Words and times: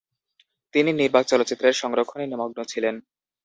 তিনি 0.73 0.91
নির্বাক 0.93 1.23
চলচ্চিত্রের 1.27 1.79
সংরক্ষণে 1.81 2.25
নিমগ্ন 2.27 2.59
ছিলেন। 2.63 2.95